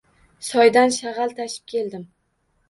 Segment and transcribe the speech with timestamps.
[0.45, 2.09] Soydan shag‘al tashib keldim.